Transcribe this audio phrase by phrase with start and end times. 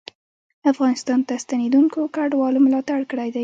[0.71, 3.39] افغانستان ته ستنېدونکو کډوالو ملاتړ کړی دی